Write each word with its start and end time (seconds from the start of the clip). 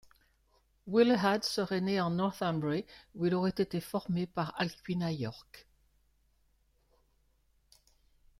Willehad 0.87 1.43
serait 1.43 1.79
né 1.79 2.01
en 2.01 2.09
Northumbrie, 2.09 2.87
où 3.13 3.27
il 3.27 3.35
aurait 3.35 3.53
été 3.55 3.79
formé 3.79 4.25
par 4.25 4.59
Alcuin 4.59 5.01
à 5.01 5.11
York. 5.11 5.67